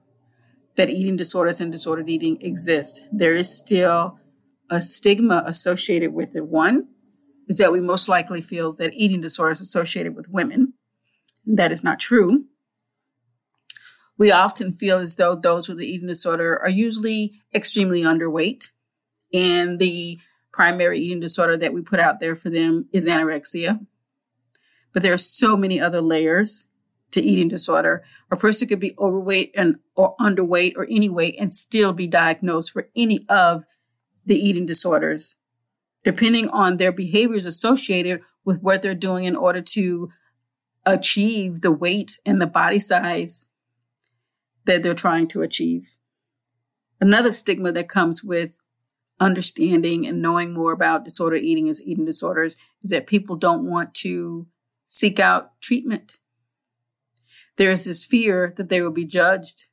that 0.74 0.90
eating 0.90 1.14
disorders 1.14 1.60
and 1.60 1.70
disordered 1.70 2.08
eating 2.08 2.42
exist. 2.42 3.04
There 3.12 3.36
is 3.36 3.56
still 3.56 4.18
a 4.68 4.80
stigma 4.80 5.44
associated 5.46 6.12
with 6.12 6.34
it. 6.34 6.48
One, 6.48 6.88
is 7.48 7.58
that 7.58 7.72
we 7.72 7.80
most 7.80 8.08
likely 8.08 8.40
feel 8.40 8.72
that 8.72 8.94
eating 8.94 9.20
disorders 9.20 9.60
associated 9.60 10.16
with 10.16 10.28
women. 10.28 10.74
That 11.46 11.72
is 11.72 11.84
not 11.84 12.00
true. 12.00 12.44
We 14.16 14.30
often 14.30 14.72
feel 14.72 14.98
as 14.98 15.16
though 15.16 15.34
those 15.34 15.68
with 15.68 15.78
the 15.78 15.86
eating 15.86 16.06
disorder 16.06 16.58
are 16.58 16.68
usually 16.68 17.40
extremely 17.54 18.02
underweight, 18.02 18.70
and 19.32 19.78
the 19.78 20.20
primary 20.52 21.00
eating 21.00 21.20
disorder 21.20 21.56
that 21.56 21.72
we 21.72 21.82
put 21.82 21.98
out 21.98 22.20
there 22.20 22.36
for 22.36 22.48
them 22.48 22.88
is 22.92 23.06
anorexia. 23.06 23.84
But 24.92 25.02
there 25.02 25.12
are 25.12 25.18
so 25.18 25.56
many 25.56 25.80
other 25.80 26.00
layers 26.00 26.66
to 27.10 27.20
eating 27.20 27.48
disorder. 27.48 28.04
A 28.30 28.36
person 28.36 28.68
could 28.68 28.78
be 28.78 28.94
overweight 28.98 29.52
and 29.56 29.76
or 29.96 30.14
underweight 30.20 30.74
or 30.76 30.86
any 30.88 31.08
weight 31.08 31.36
and 31.38 31.52
still 31.52 31.92
be 31.92 32.06
diagnosed 32.06 32.72
for 32.72 32.88
any 32.94 33.26
of 33.28 33.64
the 34.24 34.36
eating 34.36 34.66
disorders 34.66 35.36
depending 36.04 36.48
on 36.50 36.76
their 36.76 36.92
behaviors 36.92 37.46
associated 37.46 38.20
with 38.44 38.62
what 38.62 38.82
they're 38.82 38.94
doing 38.94 39.24
in 39.24 39.34
order 39.34 39.60
to 39.60 40.10
achieve 40.86 41.62
the 41.62 41.72
weight 41.72 42.18
and 42.26 42.40
the 42.40 42.46
body 42.46 42.78
size 42.78 43.48
that 44.66 44.82
they're 44.82 44.94
trying 44.94 45.26
to 45.28 45.42
achieve. 45.42 45.96
Another 47.00 47.32
stigma 47.32 47.72
that 47.72 47.88
comes 47.88 48.22
with 48.22 48.58
understanding 49.18 50.06
and 50.06 50.20
knowing 50.20 50.52
more 50.52 50.72
about 50.72 51.04
disorder 51.04 51.36
eating 51.36 51.68
as 51.68 51.84
eating 51.84 52.04
disorders 52.04 52.56
is 52.82 52.90
that 52.90 53.06
people 53.06 53.36
don't 53.36 53.68
want 53.68 53.94
to 53.94 54.46
seek 54.84 55.18
out 55.18 55.60
treatment. 55.60 56.18
There's 57.56 57.84
this 57.84 58.04
fear 58.04 58.52
that 58.56 58.68
they 58.68 58.82
will 58.82 58.90
be 58.90 59.04
judged 59.04 59.64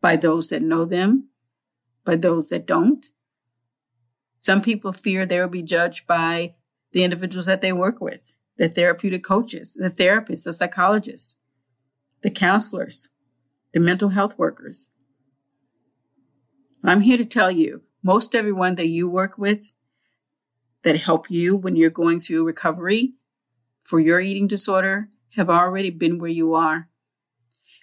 by 0.00 0.16
those 0.16 0.48
that 0.48 0.62
know 0.62 0.84
them, 0.84 1.26
by 2.04 2.16
those 2.16 2.48
that 2.48 2.66
don't, 2.66 3.06
some 4.42 4.60
people 4.60 4.92
fear 4.92 5.24
they 5.24 5.40
will 5.40 5.46
be 5.46 5.62
judged 5.62 6.08
by 6.08 6.54
the 6.90 7.04
individuals 7.04 7.46
that 7.46 7.60
they 7.60 7.72
work 7.72 8.00
with, 8.00 8.32
the 8.58 8.68
therapeutic 8.68 9.22
coaches, 9.22 9.74
the 9.74 9.88
therapists, 9.88 10.42
the 10.42 10.52
psychologists, 10.52 11.36
the 12.22 12.30
counselors, 12.30 13.08
the 13.72 13.78
mental 13.78 14.08
health 14.08 14.36
workers. 14.36 14.90
I'm 16.82 17.02
here 17.02 17.16
to 17.16 17.24
tell 17.24 17.52
you 17.52 17.82
most 18.02 18.34
everyone 18.34 18.74
that 18.74 18.88
you 18.88 19.08
work 19.08 19.38
with 19.38 19.72
that 20.82 21.02
help 21.02 21.30
you 21.30 21.54
when 21.54 21.76
you're 21.76 21.88
going 21.88 22.18
through 22.18 22.44
recovery 22.44 23.12
for 23.80 24.00
your 24.00 24.20
eating 24.20 24.48
disorder 24.48 25.08
have 25.36 25.48
already 25.48 25.90
been 25.90 26.18
where 26.18 26.28
you 26.28 26.52
are. 26.52 26.88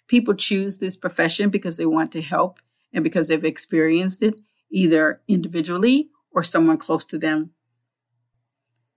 People 0.08 0.34
choose 0.34 0.80
this 0.80 0.98
profession 0.98 1.50
because 1.50 1.78
they 1.78 1.86
want 1.86 2.12
to 2.12 2.22
help 2.22 2.60
and 2.92 3.02
because 3.02 3.30
they've 3.30 3.46
experienced 3.46 4.22
it 4.22 4.42
either 4.70 5.22
individually 5.30 6.10
or 6.40 6.44
someone 6.44 6.78
close 6.78 7.04
to 7.04 7.18
them. 7.18 7.50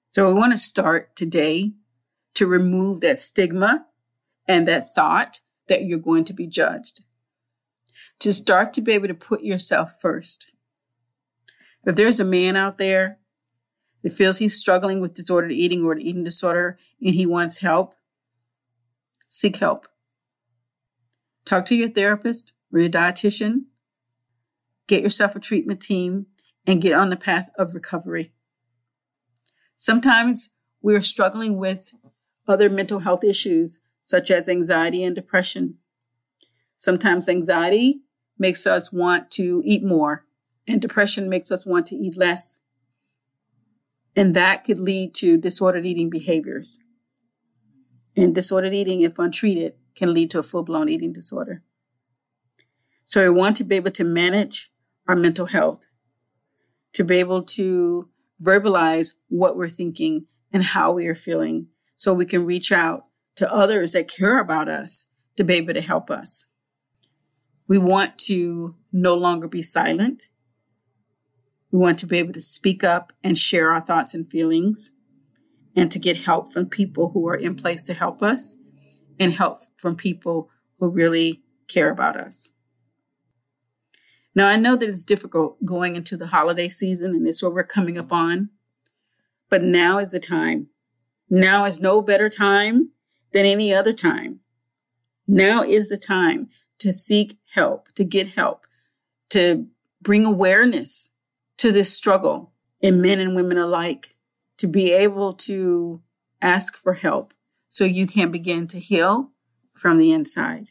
So 0.09 0.29
we 0.29 0.35
want 0.35 0.53
to 0.53 0.57
start 0.57 1.17
today 1.17 1.73
to 2.35 2.47
remove 2.47 3.01
that 3.01 3.19
stigma 3.19 3.87
and 4.47 4.69
that 4.69 4.95
thought 4.95 5.41
that 5.67 5.85
you're 5.85 5.99
going 5.99 6.23
to 6.27 6.33
be 6.33 6.47
judged. 6.47 7.03
To 8.21 8.33
start 8.33 8.73
to 8.75 8.81
be 8.81 8.93
able 8.93 9.09
to 9.09 9.15
put 9.15 9.43
yourself 9.43 9.99
first. 10.01 10.53
If 11.85 11.97
there's 11.97 12.21
a 12.21 12.25
man 12.25 12.55
out 12.55 12.79
there 12.79 13.19
that 14.05 14.13
feels 14.13 14.39
he's 14.39 14.57
struggling 14.57 15.01
with 15.01 15.15
disordered 15.15 15.51
eating 15.51 15.85
or 15.85 15.95
an 15.95 16.01
eating 16.01 16.23
disorder 16.23 16.79
and 17.01 17.13
he 17.17 17.27
wants 17.27 17.59
help, 17.59 17.97
seek 19.29 19.57
help. 19.57 19.89
Talk 21.45 21.65
to 21.65 21.75
your 21.75 21.89
therapist 21.89 22.53
or 22.73 22.79
your 22.79 22.89
dietitian. 22.89 23.65
Get 24.87 25.03
yourself 25.03 25.35
a 25.35 25.41
treatment 25.41 25.83
team 25.83 26.27
and 26.67 26.83
get 26.83 26.93
on 26.93 27.11
the 27.11 27.17
path 27.17 27.51
of 27.59 27.75
recovery. 27.75 28.33
Sometimes 29.77 30.51
we're 30.81 31.03
struggling 31.03 31.57
with 31.57 31.93
other 32.47 32.69
mental 32.69 33.01
health 33.01 33.25
issues 33.25 33.81
such 34.03 34.31
as 34.31 34.49
anxiety 34.49 35.03
and 35.05 35.15
depression. 35.15 35.79
Sometimes 36.77 37.29
anxiety 37.29 38.03
makes 38.39 38.67
us 38.67 38.93
want 38.93 39.31
to 39.33 39.63
eat 39.65 39.85
more, 39.85 40.25
and 40.67 40.81
depression 40.81 41.29
makes 41.29 41.53
us 41.53 41.65
want 41.65 41.87
to 41.87 41.97
eat 41.97 42.17
less. 42.17 42.61
And 44.15 44.35
that 44.35 44.65
could 44.65 44.79
lead 44.79 45.15
to 45.17 45.37
disordered 45.37 45.87
eating 45.87 46.11
behaviors. 46.11 46.81
And 48.17 48.35
disordered 48.35 48.75
eating, 48.75 49.01
if 49.01 49.19
untreated, 49.19 49.75
can 49.95 50.13
lead 50.13 50.31
to 50.33 50.39
a 50.39 50.43
full 50.43 50.63
blown 50.63 50.89
eating 50.89 51.13
disorder. 51.13 51.63
So 53.05 53.23
we 53.23 53.41
want 53.41 53.57
to 53.57 53.65
be 53.65 53.77
able 53.77 53.91
to 53.93 54.05
manage 54.05 54.71
our 55.09 55.17
mental 55.17 55.47
health, 55.47 55.87
to 56.95 57.05
be 57.05 57.17
able 57.17 57.43
to 57.43 58.09
verbalize 58.43 59.15
what 59.29 59.57
we're 59.57 59.69
thinking 59.69 60.27
and 60.53 60.63
how 60.63 60.93
we 60.93 61.07
are 61.07 61.15
feeling 61.15 61.69
so 61.97 62.13
we 62.13 62.27
can 62.27 62.45
reach 62.45 62.73
out 62.73 63.07
to 63.37 63.53
others 63.53 63.93
that 63.93 64.09
care 64.09 64.39
about 64.39 64.69
us 64.69 65.07
to 65.37 65.45
be 65.45 65.55
able 65.55 65.75
to 65.75 65.81
help 65.81 66.11
us. 66.11 66.47
We 67.67 67.79
want 67.79 68.19
to 68.27 68.75
no 68.93 69.15
longer 69.15 69.49
be 69.49 69.63
silent. 69.63 70.25
We 71.71 71.79
want 71.79 71.99
to 72.01 72.07
be 72.07 72.19
able 72.19 72.35
to 72.35 72.41
speak 72.41 72.85
up 72.85 73.13
and 73.25 73.39
share 73.39 73.71
our 73.71 73.81
thoughts 73.81 74.15
and 74.15 74.29
feelings 74.29 74.93
and 75.75 75.91
to 75.91 75.99
get 75.99 76.17
help 76.17 76.53
from 76.53 76.67
people 76.67 77.11
who 77.11 77.27
are 77.29 77.37
in 77.37 77.55
place 77.55 77.83
to 77.85 77.95
help 77.95 78.23
us 78.23 78.59
and 79.19 79.33
help 79.33 79.63
from 79.77 79.97
people 79.97 80.51
who 80.79 80.89
really 80.89 81.43
care 81.69 81.91
about 81.91 82.17
us. 82.17 82.51
Now, 84.35 84.49
I 84.49 84.57
know 84.57 84.77
that 84.77 84.89
it's 84.89 85.05
difficult 85.05 85.63
going 85.65 85.97
into 85.97 86.17
the 86.17 86.29
holiday 86.29 86.69
season 86.69 87.15
and 87.15 87.29
it's 87.29 87.43
what 87.43 87.53
we're 87.53 87.65
coming 87.65 87.99
up 87.99 88.13
on, 88.13 88.51
but 89.51 89.63
now 89.63 89.99
is 89.99 90.13
the 90.13 90.21
time. 90.21 90.69
Now 91.29 91.65
is 91.65 91.81
no 91.81 92.01
better 92.01 92.29
time 92.29 92.91
than 93.33 93.45
any 93.45 93.73
other 93.73 93.93
time. 93.93 94.41
Now 95.27 95.63
is 95.63 95.89
the 95.89 95.97
time 95.97 96.49
to 96.79 96.93
seek 96.93 97.39
help, 97.55 97.93
to 97.95 98.05
get 98.05 98.29
help, 98.29 98.67
to 99.31 99.67
bring 100.01 100.25
awareness 100.25 101.11
to 101.59 101.71
this 101.73 101.95
struggle 101.95 102.53
in 102.81 103.01
men 103.01 103.21
and 103.21 103.37
women 103.37 103.57
alike, 103.57 104.17
to 104.59 104.67
be 104.67 104.91
able 104.91 105.33
to 105.33 106.03
ask 106.41 106.77
for 106.77 106.95
help 106.95 107.35
so 107.69 107.85
you 107.85 108.07
can 108.07 108.31
begin 108.31 108.67
to 108.67 108.81
heal 108.81 109.31
from 109.75 109.99
the 109.99 110.13
inside. 110.13 110.71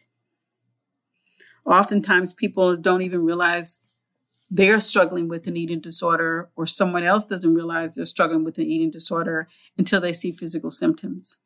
Oftentimes, 1.66 2.34
people 2.34 2.76
don't 2.76 3.02
even 3.02 3.24
realize 3.24 3.82
they're 4.50 4.80
struggling 4.80 5.28
with 5.28 5.48
an 5.48 5.56
eating 5.56 5.80
disorder, 5.80 6.50
or 6.56 6.66
someone 6.66 7.04
else 7.04 7.24
doesn't 7.24 7.54
realize 7.54 7.96
they're 7.96 8.06
struggling 8.06 8.44
with 8.44 8.58
an 8.58 8.66
eating 8.66 8.92
disorder 8.92 9.48
until 9.78 10.02
they 10.02 10.12
see 10.12 10.32
physical 10.32 10.72
symptoms. 10.72 11.38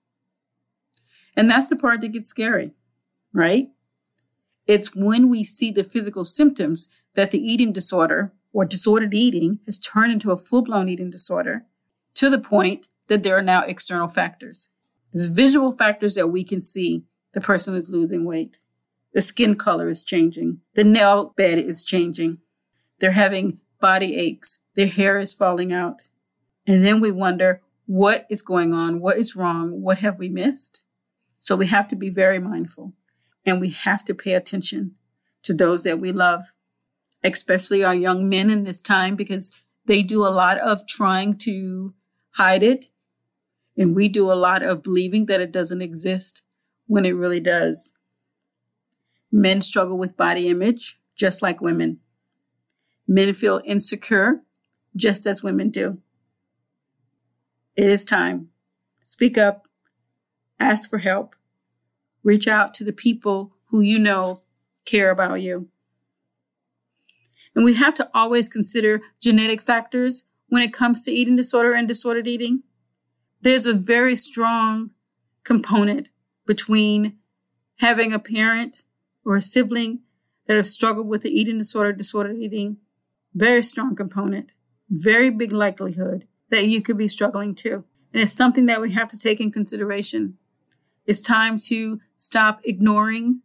And 1.35 1.49
that's 1.49 1.69
the 1.69 1.75
part 1.75 2.01
that 2.01 2.13
gets 2.13 2.27
scary, 2.27 2.71
right? 3.33 3.67
It's 4.65 4.95
when 4.95 5.29
we 5.29 5.43
see 5.43 5.69
the 5.69 5.83
physical 5.83 6.25
symptoms 6.25 6.89
that 7.13 7.31
the 7.31 7.39
eating 7.39 7.71
disorder 7.71 8.33
or 8.53 8.65
disordered 8.65 9.13
eating 9.13 9.59
has 9.65 9.77
turned 9.77 10.11
into 10.11 10.31
a 10.31 10.37
full 10.37 10.63
blown 10.63 10.89
eating 10.89 11.11
disorder 11.11 11.65
to 12.15 12.29
the 12.29 12.39
point 12.39 12.87
that 13.07 13.21
there 13.21 13.37
are 13.37 13.43
now 13.43 13.61
external 13.61 14.07
factors. 14.07 14.69
There's 15.13 15.27
visual 15.27 15.71
factors 15.71 16.15
that 16.15 16.29
we 16.29 16.43
can 16.43 16.61
see 16.61 17.03
the 17.33 17.41
person 17.41 17.75
is 17.75 17.89
losing 17.89 18.25
weight. 18.25 18.59
The 19.15 19.21
skin 19.21 19.55
color 19.55 19.89
is 19.89 20.03
changing. 20.03 20.59
The 20.73 20.83
nail 20.83 21.33
bed 21.37 21.57
is 21.57 21.85
changing. 21.85 22.39
They're 22.99 23.11
having 23.11 23.59
body 23.79 24.17
aches. 24.17 24.63
Their 24.75 24.87
hair 24.87 25.17
is 25.17 25.33
falling 25.33 25.71
out. 25.71 26.09
And 26.67 26.83
then 26.83 26.99
we 26.99 27.11
wonder 27.11 27.61
what 27.85 28.25
is 28.29 28.41
going 28.41 28.73
on? 28.73 28.99
What 28.99 29.17
is 29.17 29.33
wrong? 29.33 29.81
What 29.81 29.99
have 29.99 30.19
we 30.19 30.27
missed? 30.27 30.81
So 31.39 31.55
we 31.55 31.67
have 31.67 31.87
to 31.89 31.95
be 31.95 32.09
very 32.09 32.39
mindful 32.39 32.91
and 33.45 33.61
we 33.61 33.69
have 33.69 34.03
to 34.05 34.13
pay 34.13 34.33
attention 34.33 34.95
to 35.43 35.53
those 35.53 35.83
that 35.83 35.99
we 35.99 36.11
love, 36.11 36.51
especially 37.23 37.85
our 37.85 37.95
young 37.95 38.27
men 38.27 38.49
in 38.49 38.65
this 38.65 38.81
time 38.81 39.15
because 39.15 39.53
they 39.85 40.03
do 40.03 40.25
a 40.25 40.27
lot 40.27 40.57
of 40.57 40.85
trying 40.87 41.37
to 41.37 41.93
hide 42.31 42.63
it. 42.63 42.87
And 43.77 43.95
we 43.95 44.09
do 44.09 44.29
a 44.29 44.33
lot 44.33 44.61
of 44.61 44.83
believing 44.83 45.27
that 45.27 45.39
it 45.39 45.53
doesn't 45.53 45.81
exist 45.81 46.43
when 46.87 47.05
it 47.05 47.15
really 47.15 47.39
does. 47.39 47.93
Men 49.37 49.61
struggle 49.61 49.97
with 49.97 50.15
body 50.15 50.47
image 50.47 50.97
just 51.17 51.41
like 51.41 51.59
women. 51.59 51.99
Men 53.05 53.33
feel 53.33 53.59
insecure 53.65 54.43
just 54.95 55.25
as 55.25 55.43
women 55.43 55.71
do. 55.71 55.97
It 57.75 57.87
is 57.87 58.05
time. 58.05 58.47
Speak 59.03 59.37
up, 59.37 59.67
ask 60.57 60.89
for 60.89 60.99
help, 60.99 61.35
reach 62.23 62.47
out 62.47 62.73
to 62.75 62.85
the 62.85 62.93
people 62.93 63.51
who 63.65 63.81
you 63.81 63.99
know 63.99 64.39
care 64.85 65.11
about 65.11 65.41
you. 65.41 65.67
And 67.53 67.65
we 67.65 67.73
have 67.73 67.93
to 67.95 68.09
always 68.13 68.47
consider 68.47 69.01
genetic 69.19 69.61
factors 69.61 70.23
when 70.47 70.61
it 70.63 70.71
comes 70.71 71.03
to 71.03 71.11
eating 71.11 71.35
disorder 71.35 71.73
and 71.73 71.89
disordered 71.89 72.25
eating. 72.25 72.63
There's 73.41 73.65
a 73.65 73.73
very 73.73 74.15
strong 74.15 74.91
component 75.43 76.07
between 76.45 77.17
having 77.79 78.13
a 78.13 78.19
parent 78.19 78.85
or 79.25 79.35
a 79.35 79.41
sibling 79.41 79.99
that 80.47 80.55
have 80.55 80.67
struggled 80.67 81.07
with 81.07 81.23
the 81.23 81.37
eating 81.37 81.57
disorder, 81.57 81.91
disordered 81.91 82.37
eating, 82.37 82.77
very 83.33 83.63
strong 83.63 83.95
component, 83.95 84.53
very 84.89 85.29
big 85.29 85.51
likelihood 85.51 86.27
that 86.49 86.67
you 86.67 86.81
could 86.81 86.97
be 86.97 87.07
struggling 87.07 87.55
too. 87.55 87.83
And 88.13 88.21
it's 88.21 88.31
something 88.31 88.67
that 88.67 88.79
we 88.79 88.93
have 88.93 89.09
to 89.09 89.19
take 89.19 89.41
in 89.41 89.51
consideration. 89.51 90.37
It's 91.05 91.19
time 91.19 91.57
to 91.67 91.99
stop 92.17 92.61
ignoring 92.63 93.41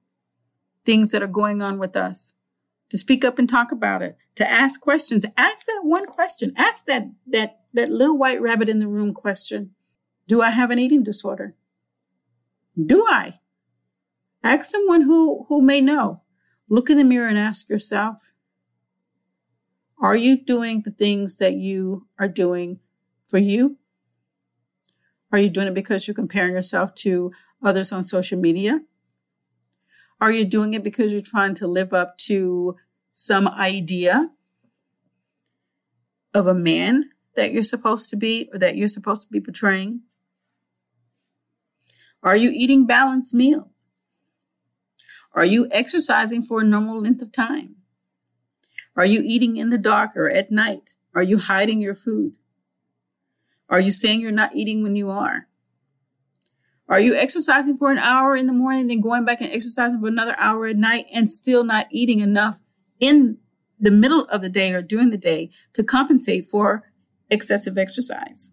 things 0.85 1.13
that 1.13 1.23
are 1.23 1.27
going 1.27 1.61
on 1.63 1.79
with 1.79 1.97
us, 1.97 2.35
to 2.91 2.99
speak 2.99 3.25
up 3.25 3.39
and 3.39 3.49
talk 3.49 3.73
about 3.73 4.03
it, 4.03 4.17
to 4.37 4.49
ask 4.49 4.81
questions. 4.81 5.27
Ask 5.37 5.67
that 5.67 5.81
one 5.83 6.07
question. 6.07 6.53
Ask 6.57 6.87
that 6.87 7.11
that 7.27 7.61
that 7.73 7.89
little 7.89 8.17
white 8.17 8.41
rabbit 8.41 8.69
in 8.69 8.79
the 8.79 8.89
room 8.89 9.13
question. 9.13 9.75
Do 10.27 10.43
I 10.43 10.51
have 10.51 10.71
an 10.71 10.79
eating 10.79 11.03
disorder? 11.03 11.55
Do 12.77 13.05
I? 13.07 13.41
Ask 14.43 14.71
someone 14.71 15.03
who, 15.03 15.47
who 15.49 15.61
may 15.61 15.81
know. 15.81 16.23
Look 16.69 16.89
in 16.89 16.99
the 16.99 17.05
mirror 17.05 17.29
and 17.29 17.39
ask 17.39 17.69
yourself 17.69 18.33
Are 20.01 20.17
you 20.17 20.37
doing 20.37 20.83
the 20.83 20.91
things 20.91 21.37
that 21.37 21.55
you 21.55 22.07
are 22.19 22.29
doing 22.29 22.81
for 23.27 23.39
you? 23.39 23.77
Are 25.33 25.39
you 25.39 25.51
doing 25.51 25.69
it 25.69 25.75
because 25.75 26.07
you're 26.07 26.15
comparing 26.15 26.55
yourself 26.55 26.95
to 26.97 27.33
others 27.63 27.93
on 27.93 28.03
social 28.03 28.39
media? 28.39 28.81
Are 30.21 30.33
you 30.33 30.45
doing 30.45 30.75
it 30.75 30.85
because 30.85 31.13
you're 31.13 31.23
trying 31.23 31.55
to 31.57 31.67
live 31.67 31.93
up 31.93 32.19
to 32.19 32.77
some 33.11 33.49
idea 33.49 34.31
of 36.35 36.47
a 36.47 36.55
man 36.55 37.11
that 37.37 37.53
you're 37.53 37.63
supposed 37.63 38.11
to 38.11 38.17
be 38.17 38.49
or 38.53 38.59
that 38.59 38.77
you're 38.77 38.89
supposed 38.89 39.23
to 39.23 39.29
be 39.29 39.41
portraying? 39.41 40.03
Are 42.23 42.37
you 42.37 42.51
eating 42.53 42.87
balanced 42.87 43.33
meals? 43.35 43.80
Are 45.33 45.45
you 45.45 45.69
exercising 45.71 46.43
for 46.43 46.61
a 46.61 46.65
normal 46.65 47.01
length 47.01 47.23
of 47.23 47.33
time? 47.33 47.77
Are 48.97 49.07
you 49.07 49.23
eating 49.25 49.57
in 49.57 49.71
the 49.71 49.79
dark 49.79 50.17
or 50.17 50.29
at 50.29 50.51
night? 50.51 50.97
Are 51.15 51.23
you 51.23 51.39
hiding 51.39 51.81
your 51.81 51.95
food? 51.95 52.35
Are 53.69 53.81
you 53.81 53.93
saying 53.93 54.21
you're 54.21 54.33
not 54.33 54.55
eating 54.55 54.83
when 54.83 54.97
you 54.97 55.11
are? 55.11 55.47
Are 56.89 56.99
you 56.99 57.15
exercising 57.15 57.77
for 57.77 57.93
an 57.93 57.99
hour 57.99 58.35
in 58.35 58.49
the 58.49 58.53
morning, 58.53 58.89
then 58.89 59.01
going 59.01 59.25
back 59.25 59.41
and 59.41 59.53
exercising 59.53 60.01
for 60.01 60.09
another 60.09 60.35
hour 60.37 60.67
at 60.67 60.77
night 60.77 61.07
and 61.13 61.33
still 61.33 61.63
not 61.63 61.87
eating 61.93 62.19
enough 62.19 62.61
in 62.99 63.39
the 63.79 63.93
middle 63.93 64.25
of 64.25 64.43
the 64.43 64.49
day 64.49 64.73
or 64.73 64.83
during 64.83 65.11
the 65.11 65.17
day 65.17 65.51
to 65.75 65.85
compensate 65.85 66.47
for 66.47 66.91
excessive 67.31 67.79
exercise? 67.79 68.51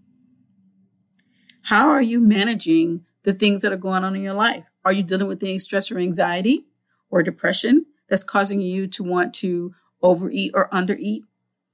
How 1.63 1.89
are 1.89 2.01
you 2.01 2.19
managing 2.19 3.05
the 3.23 3.33
things 3.33 3.63
that 3.63 3.73
are 3.73 3.77
going 3.77 4.03
on 4.03 4.15
in 4.15 4.21
your 4.21 4.35
life? 4.35 4.67
Are 4.87 4.93
you 4.93 5.03
dealing 5.03 5.27
with 5.27 5.43
any 5.43 5.59
stress 5.59 5.91
or 5.91 5.99
anxiety 5.99 6.65
or 7.09 7.21
depression 7.21 7.87
that's 8.07 8.23
causing 8.23 8.61
you 8.61 8.87
to 8.87 9.03
want 9.03 9.33
to 9.33 9.75
overeat 10.01 10.53
or 10.53 10.69
undereat 10.69 11.23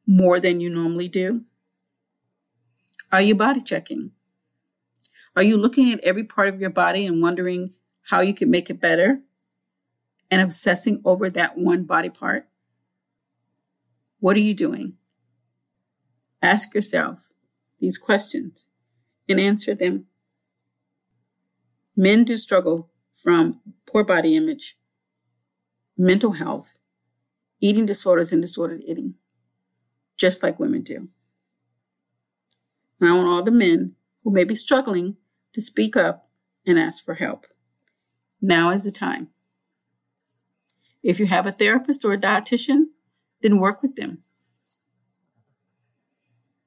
more 0.07 0.39
than 0.39 0.59
you 0.59 0.67
normally 0.67 1.07
do? 1.07 1.43
Are 3.11 3.21
you 3.21 3.35
body 3.35 3.61
checking? 3.61 4.13
Are 5.35 5.43
you 5.43 5.57
looking 5.57 5.93
at 5.93 5.99
every 5.99 6.23
part 6.23 6.47
of 6.47 6.59
your 6.59 6.71
body 6.71 7.05
and 7.05 7.21
wondering 7.21 7.73
how 8.09 8.21
you 8.21 8.33
can 8.33 8.49
make 8.49 8.71
it 8.71 8.81
better 8.81 9.21
and 10.31 10.41
obsessing 10.41 10.99
over 11.05 11.29
that 11.29 11.55
one 11.55 11.83
body 11.83 12.09
part? 12.09 12.47
What 14.21 14.35
are 14.37 14.39
you 14.39 14.55
doing? 14.55 14.93
Ask 16.41 16.73
yourself 16.73 17.31
these 17.79 17.99
questions 17.99 18.65
and 19.29 19.39
answer 19.39 19.75
them. 19.75 20.07
Men 21.95 22.23
do 22.23 22.35
struggle 22.37 22.89
from 23.13 23.59
poor 23.85 24.03
body 24.03 24.35
image, 24.35 24.77
mental 25.97 26.33
health, 26.33 26.77
eating 27.59 27.85
disorders, 27.85 28.31
and 28.31 28.41
disordered 28.41 28.81
eating, 28.85 29.15
just 30.17 30.43
like 30.43 30.59
women 30.59 30.81
do. 30.81 31.09
And 32.99 33.09
I 33.09 33.13
want 33.13 33.27
all 33.27 33.43
the 33.43 33.51
men 33.51 33.95
who 34.23 34.31
may 34.31 34.43
be 34.43 34.55
struggling 34.55 35.17
to 35.53 35.61
speak 35.61 35.95
up 35.95 36.29
and 36.65 36.79
ask 36.79 37.03
for 37.03 37.15
help. 37.15 37.45
Now 38.41 38.71
is 38.71 38.83
the 38.83 38.91
time. 38.91 39.29
If 41.01 41.19
you 41.19 41.25
have 41.27 41.45
a 41.45 41.51
therapist 41.51 42.05
or 42.05 42.13
a 42.13 42.17
dietitian, 42.17 42.85
then 43.41 43.59
work 43.59 43.81
with 43.81 43.95
them. 43.95 44.23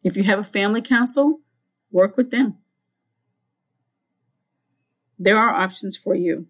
If 0.05 0.17
you 0.17 0.23
have 0.25 0.39
a 0.39 0.45
family 0.45 0.83
council, 0.83 1.41
work 1.91 2.17
with 2.17 2.31
them. 2.31 2.59
There 5.19 5.39
are 5.39 5.55
options 5.55 5.97
for 5.97 6.15
you. 6.15 6.47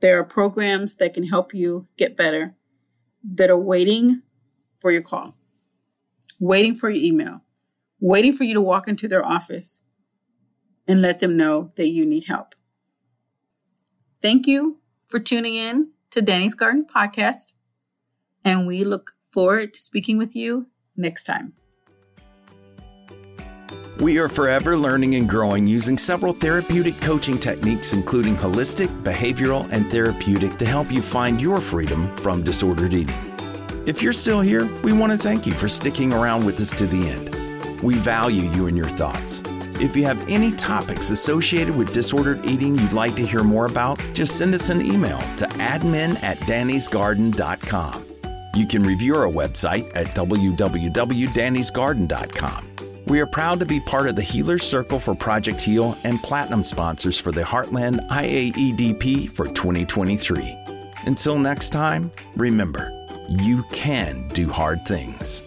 There 0.00 0.18
are 0.18 0.24
programs 0.24 0.96
that 0.96 1.14
can 1.14 1.24
help 1.24 1.54
you 1.54 1.86
get 1.96 2.16
better 2.16 2.54
that 3.22 3.50
are 3.50 3.58
waiting 3.58 4.22
for 4.80 4.90
your 4.90 5.02
call, 5.02 5.36
waiting 6.40 6.74
for 6.74 6.90
your 6.90 7.02
email, 7.02 7.42
waiting 8.00 8.32
for 8.32 8.44
you 8.44 8.54
to 8.54 8.60
walk 8.60 8.88
into 8.88 9.06
their 9.06 9.24
office 9.24 9.82
and 10.88 11.00
let 11.00 11.20
them 11.20 11.36
know 11.36 11.70
that 11.76 11.88
you 11.88 12.04
need 12.04 12.24
help. 12.24 12.54
Thank 14.20 14.46
you 14.46 14.80
for 15.06 15.20
tuning 15.20 15.54
in 15.54 15.90
to 16.10 16.20
Dani's 16.20 16.54
Garden 16.54 16.84
Podcast, 16.84 17.52
and 18.44 18.66
we 18.66 18.82
look 18.82 19.12
forward 19.30 19.74
to 19.74 19.80
speaking 19.80 20.18
with 20.18 20.34
you 20.34 20.66
next 20.96 21.24
time. 21.24 21.54
We 24.02 24.18
are 24.18 24.28
forever 24.28 24.76
learning 24.76 25.14
and 25.14 25.26
growing 25.28 25.64
using 25.64 25.96
several 25.96 26.32
therapeutic 26.32 27.00
coaching 27.00 27.38
techniques, 27.38 27.92
including 27.92 28.34
holistic, 28.34 28.88
behavioral, 29.04 29.70
and 29.70 29.88
therapeutic, 29.92 30.58
to 30.58 30.66
help 30.66 30.90
you 30.90 31.00
find 31.00 31.40
your 31.40 31.58
freedom 31.58 32.12
from 32.16 32.42
disordered 32.42 32.94
eating. 32.94 33.14
If 33.86 34.02
you're 34.02 34.12
still 34.12 34.40
here, 34.40 34.68
we 34.82 34.92
want 34.92 35.12
to 35.12 35.18
thank 35.18 35.46
you 35.46 35.52
for 35.52 35.68
sticking 35.68 36.12
around 36.12 36.44
with 36.44 36.58
us 36.58 36.72
to 36.78 36.86
the 36.88 37.10
end. 37.10 37.80
We 37.80 37.94
value 37.94 38.50
you 38.50 38.66
and 38.66 38.76
your 38.76 38.88
thoughts. 38.88 39.40
If 39.80 39.94
you 39.94 40.04
have 40.04 40.28
any 40.28 40.50
topics 40.50 41.12
associated 41.12 41.76
with 41.76 41.92
disordered 41.92 42.44
eating 42.44 42.76
you'd 42.76 42.92
like 42.92 43.14
to 43.14 43.24
hear 43.24 43.44
more 43.44 43.66
about, 43.66 44.04
just 44.14 44.36
send 44.36 44.52
us 44.52 44.68
an 44.68 44.84
email 44.84 45.20
to 45.36 45.46
admin 45.60 46.20
at 46.24 46.38
danisgarden.com. 46.38 48.04
You 48.56 48.66
can 48.66 48.82
review 48.82 49.14
our 49.14 49.28
website 49.28 49.92
at 49.94 50.08
www.danisgarden.com. 50.08 52.71
We 53.06 53.20
are 53.20 53.26
proud 53.26 53.58
to 53.60 53.66
be 53.66 53.80
part 53.80 54.06
of 54.06 54.16
the 54.16 54.22
Healers 54.22 54.62
Circle 54.62 55.00
for 55.00 55.14
Project 55.14 55.60
Heal 55.60 55.98
and 56.04 56.22
platinum 56.22 56.62
sponsors 56.62 57.18
for 57.18 57.32
the 57.32 57.42
Heartland 57.42 58.08
IAEDP 58.08 59.30
for 59.30 59.48
2023. 59.48 60.56
Until 61.04 61.38
next 61.38 61.70
time, 61.70 62.12
remember, 62.36 63.06
you 63.28 63.64
can 63.72 64.28
do 64.28 64.48
hard 64.48 64.86
things. 64.86 65.42